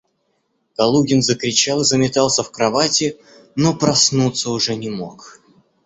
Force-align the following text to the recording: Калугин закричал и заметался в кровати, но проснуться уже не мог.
Калугин 0.75 1.21
закричал 1.21 1.81
и 1.81 1.83
заметался 1.83 2.41
в 2.41 2.49
кровати, 2.51 3.19
но 3.55 3.75
проснуться 3.75 4.49
уже 4.49 4.73
не 4.75 4.89
мог. 4.89 5.39